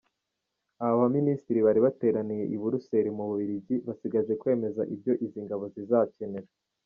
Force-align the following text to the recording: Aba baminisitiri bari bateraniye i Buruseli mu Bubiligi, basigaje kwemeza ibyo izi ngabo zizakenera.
Aba 0.83 1.01
baminisitiri 1.01 1.59
bari 1.67 1.79
bateraniye 1.85 2.43
i 2.55 2.57
Buruseli 2.61 3.09
mu 3.17 3.23
Bubiligi, 3.29 3.75
basigaje 3.87 4.33
kwemeza 4.41 4.81
ibyo 4.95 5.13
izi 5.25 5.39
ngabo 5.45 5.63
zizakenera. 5.75 6.49